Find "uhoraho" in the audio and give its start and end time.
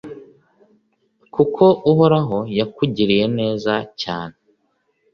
1.91-2.37